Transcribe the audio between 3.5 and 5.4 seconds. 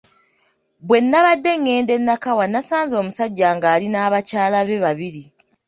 ng'ali n'abakyala be babiri.